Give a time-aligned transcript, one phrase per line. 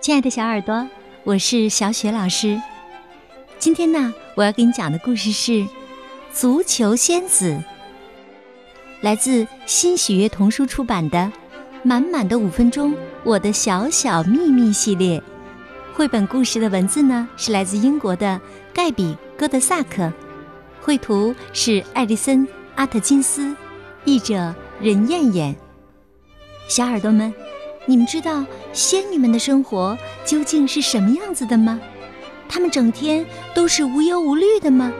[0.00, 0.86] 亲爱的小耳朵，
[1.24, 2.60] 我是小雪老师。
[3.58, 5.52] 今天呢，我要给你讲的故事是
[6.32, 7.50] 《足球仙子》，
[9.00, 11.18] 来自新喜悦童书出版的
[11.82, 15.20] 《满满的五分钟：我的小小秘密》系列。
[15.94, 18.40] 绘本故事的文字呢，是来自英国的
[18.72, 20.12] 盖比·戈德萨克，
[20.80, 23.56] 绘图是艾丽森·阿特金斯，
[24.04, 25.56] 译者任燕燕。
[26.68, 27.32] 小耳朵们，
[27.88, 31.80] 你们知道仙女们的生活究竟是什么样子的吗？
[32.48, 34.92] 她们整天都是无忧无虑的吗？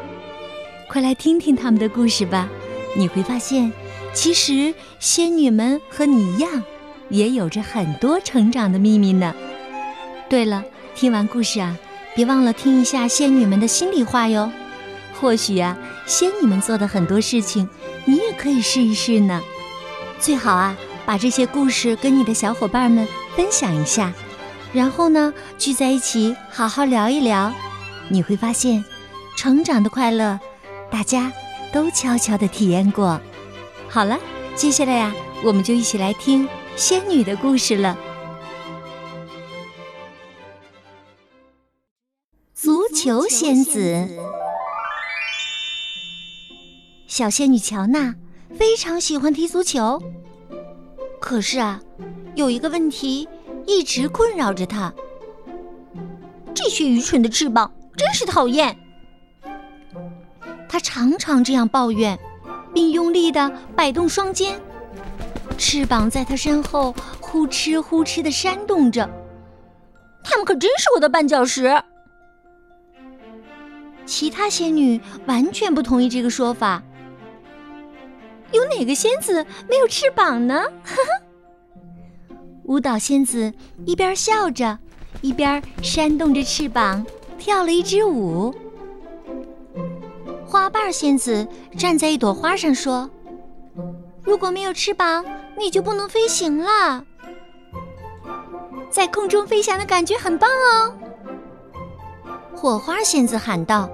[0.89, 2.49] 快来听听她们的故事吧！
[2.97, 3.73] 你会发现，
[4.15, 6.63] 其实仙女们和你一样，
[7.09, 9.35] 也有着很多成长的秘密呢。
[10.29, 11.77] 对了，听完故事啊，
[12.15, 14.51] 别忘了听一下仙女们的心里话哟。
[15.21, 17.69] 或许啊，仙女们做的很多事情，
[18.05, 19.43] 你也可以试一试呢。
[20.21, 20.77] 最好啊。
[21.07, 23.07] 把这些故事跟你的小伙伴们
[23.37, 24.13] 分享一下，
[24.73, 27.53] 然后呢，聚在一起好好聊一聊，
[28.09, 28.85] 你会发现，
[29.37, 30.39] 成长的快乐，
[30.91, 31.33] 大家
[31.73, 33.21] 都悄悄的体验过。
[33.89, 34.19] 好了，
[34.57, 35.15] 接下来呀，
[35.45, 37.97] 我们就一起来听仙女的故事了。
[42.53, 44.09] 足球仙子，
[47.07, 48.17] 小仙女乔娜
[48.59, 50.03] 非常喜欢踢足球。
[51.27, 51.81] 可是啊，
[52.37, 53.29] 有一个问题
[53.67, 54.95] 一直困扰着他。
[56.55, 58.79] 这些愚蠢的翅膀真是讨厌。
[60.69, 62.17] 他常常这样抱怨，
[62.73, 64.61] 并用力的摆动双肩，
[65.59, 69.11] 翅膀在他身后呼哧呼哧的扇动着。
[70.23, 71.83] 他们可真是我的绊脚石。
[74.05, 76.81] 其他仙女完全不同意这个说法。
[78.57, 80.55] 有哪个仙子没有翅膀呢？
[80.83, 80.97] 呵
[82.29, 83.53] 呵舞蹈仙子
[83.85, 84.79] 一边笑着，
[85.21, 87.07] 一边扇动着翅膀，
[87.39, 88.53] 跳了一支舞。
[90.45, 91.47] 花瓣仙子
[91.79, 93.09] 站在一朵花上说
[94.25, 95.25] ：“如果没有翅膀，
[95.59, 97.05] 你就不能飞行了。
[98.91, 100.95] 在空中飞翔的感觉很棒哦。”
[102.57, 103.89] 火花仙子喊道：“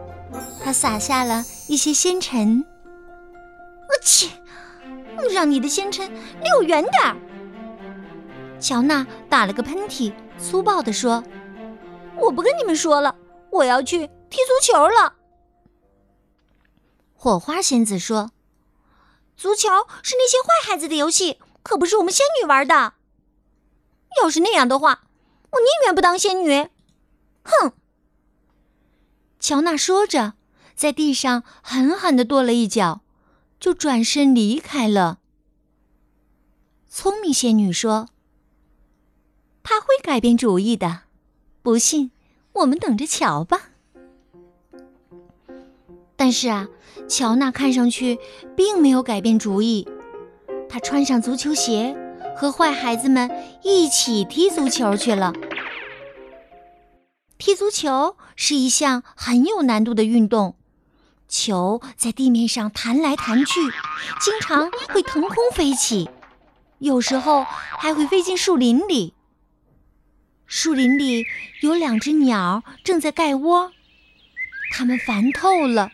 [0.63, 2.65] 她撒下了一些仙尘。”
[3.89, 4.29] 我去！
[5.33, 6.13] 让你的仙尘
[6.43, 7.17] 离我远点！
[8.61, 11.25] 乔娜打了个喷嚏，粗暴地说
[12.17, 13.17] ：“我不跟你们说了，
[13.51, 15.15] 我要去踢足球了。”
[17.15, 18.31] 火花仙子说
[19.37, 19.69] ：“足球
[20.03, 22.95] 是那些坏孩子的游戏，可不是我们仙女玩的。
[24.21, 25.03] 要是那样的话，
[25.51, 26.69] 我宁愿不当仙女。”
[27.45, 27.73] 哼！
[29.39, 30.35] 乔娜说着，
[30.75, 33.02] 在地上狠狠地跺了一脚。
[33.63, 35.21] 就转身离开了。
[36.89, 38.09] 聪明仙女说
[39.63, 41.03] ：“他会改变主意的，
[41.63, 42.11] 不信
[42.55, 43.71] 我们等着瞧吧。”
[46.19, 46.67] 但是啊，
[47.09, 48.19] 乔娜看上去
[48.57, 49.87] 并没有改变主意。
[50.69, 51.97] 她穿上足球鞋，
[52.37, 53.31] 和坏孩子们
[53.63, 55.33] 一起踢足球去了。
[57.39, 60.57] 踢足球是一项很有难度的运动。
[61.33, 63.61] 球在地面上弹来弹去，
[64.21, 66.11] 经常会腾空飞起，
[66.79, 69.15] 有时候还会飞进树林里。
[70.47, 71.25] 树林里
[71.63, 73.73] 有两只鸟正在盖窝，
[74.73, 75.91] 它们烦透了，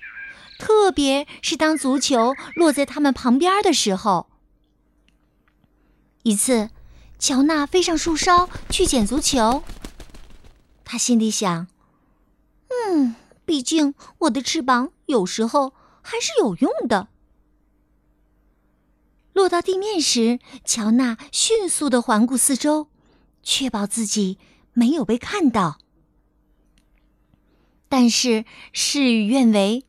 [0.59, 4.29] 特别是当足球落在它们旁边的时候。
[6.25, 6.71] 一次，
[7.21, 9.63] 乔娜飞上树梢去捡足球，
[10.85, 11.69] 她心里想
[12.69, 13.15] ：“嗯。”
[13.49, 15.73] 毕竟我的翅膀有时候
[16.03, 17.09] 还是有用的。
[19.33, 22.89] 落到地面时，乔娜迅速的环顾四周，
[23.43, 24.37] 确保自己
[24.75, 25.79] 没有被看到。
[27.89, 28.45] 但是
[28.75, 29.87] 事与愿违，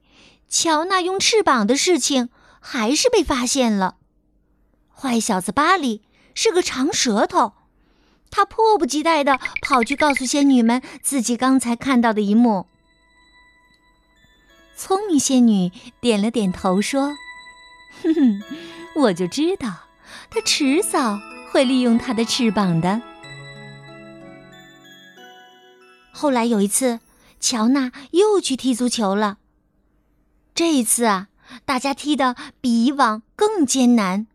[0.47, 2.29] 乔娜用翅膀的事情
[2.61, 3.97] 还是被发现了。
[4.89, 6.01] 坏小子巴里
[6.33, 7.55] 是个长舌头，
[8.31, 12.67] 他迫不及待的跑去告诉仙女们自己刚才看到的一幕。
[14.79, 17.13] 聪明仙女点了点头，说
[18.01, 18.41] ：“哼哼，
[18.95, 19.73] 我就知道，
[20.29, 21.19] 他迟早
[21.51, 23.01] 会利用他的翅膀的。”
[26.15, 27.01] 后来有一次，
[27.41, 29.39] 乔娜又去踢足球了。
[30.55, 31.27] 这一次啊，
[31.65, 34.27] 大家踢得比以往更艰难。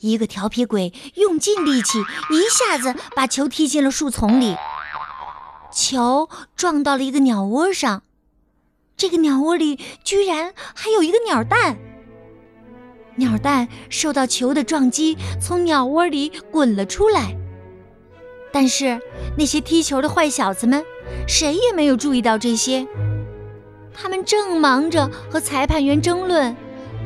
[0.00, 4.56] 一个调皮鬼用尽力气，一下子把球踢进了树丛里，
[5.72, 8.02] 球撞到了一个鸟窝上。
[9.02, 11.76] 这个鸟窝里居然还有一个鸟蛋，
[13.16, 17.36] 鸟蛋受到球的撞击，从鸟窝里滚了出来。
[18.52, 19.00] 但是
[19.36, 20.84] 那些踢球的坏小子们，
[21.26, 22.86] 谁也没有注意到这些。
[23.92, 26.54] 他们正忙着和裁判员争论，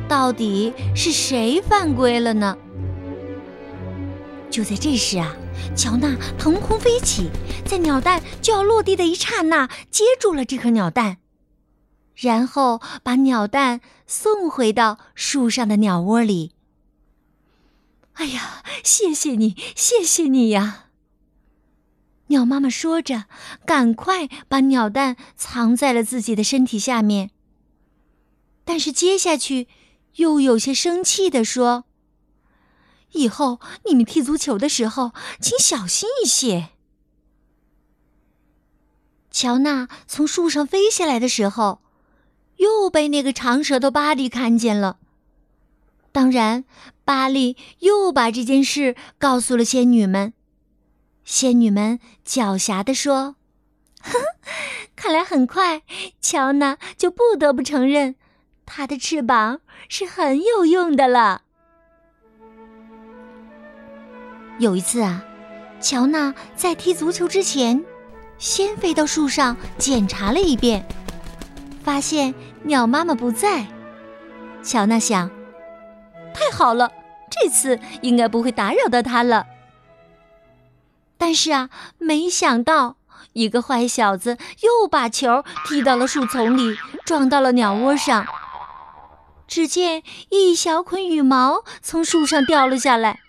[0.07, 2.55] 到底是谁犯规了呢？
[4.51, 5.35] 就在这时啊，
[5.75, 7.31] 乔娜腾空飞起，
[7.65, 11.17] 在鸟蛋就要落地的一刹那，接住了这颗鸟蛋，
[12.17, 16.53] 然后把鸟蛋送回到树上的鸟窝里。
[18.13, 20.85] 哎呀，谢谢你，谢谢你呀！
[22.29, 23.25] 鸟妈妈说着，
[23.65, 27.29] 赶快把鸟蛋藏在了自己的身体下面。
[28.65, 29.67] 但是接下去，
[30.15, 31.85] 又有些生气地说
[33.13, 36.69] ：“以后你们踢足球的时候，请小心一些。”
[39.29, 41.81] 乔娜从树上飞下来的时候，
[42.57, 44.97] 又被那个长舌头巴利看见了。
[46.11, 46.65] 当然，
[47.05, 50.33] 巴利又把这件事告诉了仙女们。
[51.23, 53.35] 仙女们狡黠地说
[54.01, 54.13] ：“哼，
[54.95, 55.83] 看来很快，
[56.21, 58.15] 乔娜就不得不承认，
[58.65, 59.59] 她的翅膀
[59.89, 61.43] 是很有用的了。”
[64.59, 65.23] 有一次啊，
[65.79, 67.83] 乔娜在踢足球之前，
[68.39, 70.87] 先飞到树上检查了一遍，
[71.87, 73.65] 发现鸟妈妈不在。
[74.61, 75.31] 乔娜想
[76.35, 76.91] ：“太好了，
[77.31, 79.45] 这次应该不会打扰到它了。”
[81.17, 82.97] 但是啊，没想到
[83.31, 86.75] 一个坏小子又把球踢到了树丛里，
[87.05, 88.27] 撞到了鸟窝上。
[89.47, 93.21] 只见一小捆羽毛从树上掉了下来，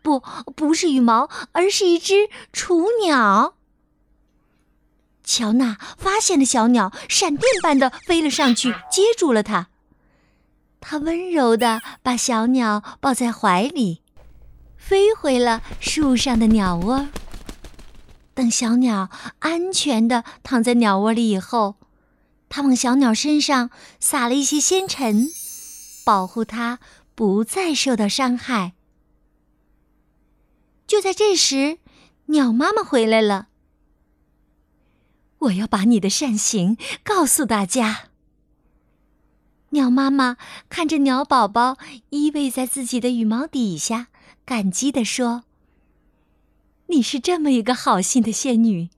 [0.00, 0.22] 不，
[0.54, 3.55] 不是羽毛，而是一只雏鸟。
[5.26, 9.66] 乔娜发现了小鸟，闪电般的飞了上去，接住了它。
[10.80, 14.02] 她温柔的把小鸟抱在怀里，
[14.76, 17.08] 飞回了树上的鸟窝。
[18.34, 21.74] 等小鸟安全的躺在鸟窝里以后，
[22.48, 25.28] 他往小鸟身上撒了一些仙尘，
[26.04, 26.78] 保护它
[27.16, 28.74] 不再受到伤害。
[30.86, 31.78] 就在这时，
[32.26, 33.48] 鸟妈妈回来了。
[35.46, 38.04] 我要把你的善行告诉大家。
[39.70, 40.36] 鸟妈妈
[40.68, 41.76] 看着鸟宝宝
[42.10, 44.06] 依偎在自己的羽毛底下，
[44.44, 45.42] 感激地说。
[46.86, 48.88] 你是这么一个好心的仙女，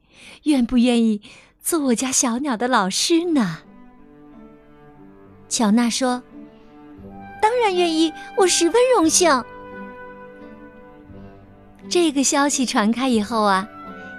[0.44, 1.22] 愿不愿意
[1.62, 3.60] 做我家小鸟的老师呢？
[5.48, 6.22] 乔娜说
[7.40, 9.42] ：“当然愿意，我十分荣幸。”
[11.88, 13.66] 这个消息传开以后啊，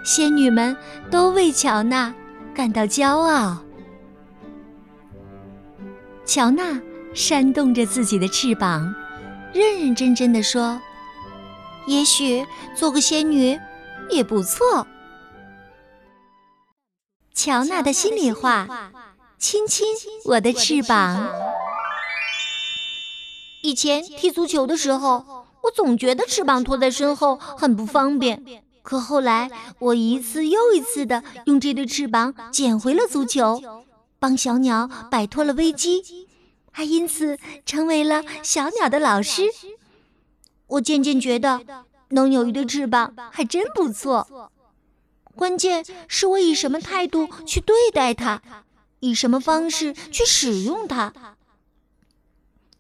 [0.04, 0.76] 仙女们
[1.12, 2.12] 都为乔娜
[2.60, 3.58] 感到骄傲。
[6.26, 6.78] 乔娜
[7.14, 8.94] 扇动着自己的翅膀，
[9.54, 10.82] 认认真真的说。
[11.88, 12.46] 也许
[12.76, 13.58] 做个仙女
[14.10, 14.86] 也不错。
[17.34, 18.92] 乔娜的心里话：
[19.38, 19.88] 亲亲
[20.26, 21.32] 我的翅膀。
[23.64, 28.44] 以前踢足球的时候，我总觉得翅膀拖在身后很不方便。
[28.90, 33.62] 可后来，我一次又一次的用这对翅膀捡回了足球，
[34.18, 36.28] 帮小鸟摆脱了危机，
[36.72, 37.38] 还因此
[37.68, 39.44] 成为了小鸟的老师。
[40.66, 41.62] 我渐渐觉得，
[42.10, 44.52] 能有一对翅膀还真不错。
[45.36, 48.42] 关键是我以什么态度去对待它，
[49.02, 51.14] 以什么方式去使用它。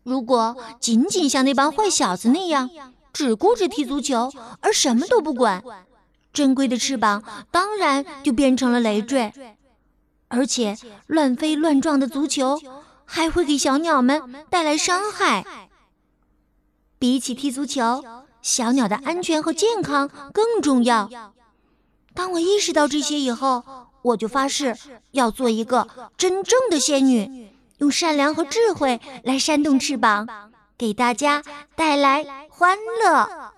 [0.01, 2.67] 如果仅仅像那帮坏小子那样，
[3.13, 5.63] 只顾着踢足球而什么都不管，
[6.31, 9.33] 珍贵的翅膀当然就变成了累赘。
[10.27, 12.62] 而且，乱飞乱撞的足球
[13.05, 15.69] 还会给小鸟们带来伤害。
[17.00, 18.03] 比起踢足球，
[18.41, 21.09] 小鸟的安全和健康更重要。
[22.13, 23.63] 当我意识到这些以后，
[24.01, 24.75] 我就发誓
[25.12, 30.27] 要做一个真正的仙女，用善良和智慧来扇动翅膀，
[30.77, 31.41] 给大家
[31.75, 33.53] 带来欢乐。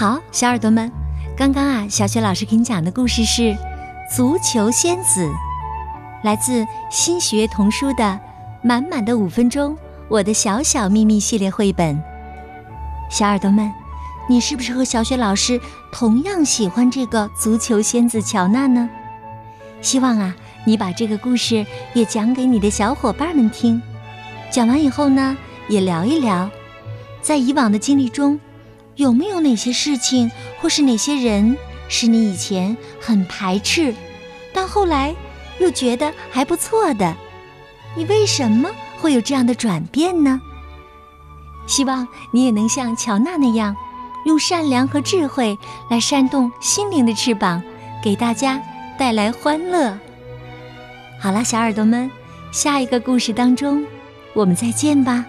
[0.00, 0.90] 好，小耳朵们，
[1.36, 3.42] 刚刚啊，小雪老师给你讲的故事是
[4.10, 5.26] 《足球仙子》，
[6.24, 8.04] 来自新学童书的
[8.62, 9.74] 《满满的五分钟》。
[10.08, 12.02] 我的小小秘密系列绘本，
[13.10, 13.70] 小耳朵们，
[14.26, 15.60] 你是不是和小雪老师
[15.92, 18.88] 同样喜欢这个足球仙子乔娜呢？
[19.82, 23.82] 希望啊，你把这个故事也讲给你的小伙伴们听。
[24.50, 25.36] 讲完以后呢，
[25.68, 26.48] 也聊一聊，
[27.20, 28.40] 在以往的经历中，
[28.96, 30.30] 有没有哪些事情
[30.60, 31.56] 或是哪些人
[31.88, 33.94] 是你以前很排斥，
[34.52, 35.14] 但后来
[35.58, 37.14] 又觉得还不错的？
[37.96, 38.70] 你为什么？
[39.00, 40.38] 会有这样的转变呢？
[41.66, 43.74] 希望你也能像乔娜那样，
[44.26, 45.56] 用善良和智慧
[45.88, 47.62] 来扇动心灵的翅膀，
[48.02, 48.60] 给大家
[48.98, 49.98] 带来欢乐。
[51.18, 52.10] 好了，小耳朵们，
[52.52, 53.86] 下一个故事当中，
[54.34, 55.24] 我们再见吧。